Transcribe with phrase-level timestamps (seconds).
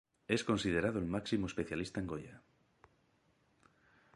[0.27, 2.41] Es considerado el máximo especialista en Goya.